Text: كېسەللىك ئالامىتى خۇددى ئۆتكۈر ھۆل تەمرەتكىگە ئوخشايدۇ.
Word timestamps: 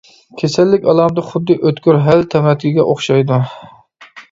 كېسەللىك 0.41 0.87
ئالامىتى 0.93 1.25
خۇددى 1.27 1.59
ئۆتكۈر 1.61 2.01
ھۆل 2.07 2.25
تەمرەتكىگە 2.33 2.89
ئوخشايدۇ. 2.89 3.41